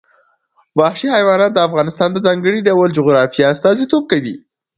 وحشي 0.79 1.07
حیوانات 1.15 1.51
د 1.53 1.59
افغانستان 1.67 2.09
د 2.13 2.17
ځانګړي 2.25 2.59
ډول 2.67 2.89
جغرافیه 2.97 3.45
استازیتوب 3.53 4.03
کوي. 4.11 4.35